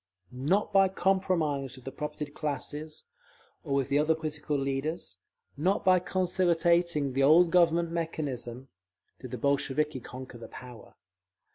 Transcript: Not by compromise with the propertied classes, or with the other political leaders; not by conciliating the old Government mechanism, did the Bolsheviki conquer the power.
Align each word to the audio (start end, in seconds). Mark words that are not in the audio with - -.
Not 0.31 0.73
by 0.73 0.87
compromise 0.89 1.75
with 1.75 1.85
the 1.85 1.91
propertied 1.91 2.33
classes, 2.33 3.03
or 3.63 3.75
with 3.75 3.89
the 3.89 3.99
other 3.99 4.15
political 4.15 4.57
leaders; 4.57 5.17
not 5.55 5.85
by 5.85 5.99
conciliating 5.99 7.13
the 7.13 7.21
old 7.21 7.51
Government 7.51 7.91
mechanism, 7.91 8.69
did 9.19 9.29
the 9.29 9.37
Bolsheviki 9.37 9.99
conquer 9.99 10.39
the 10.39 10.47
power. 10.47 10.95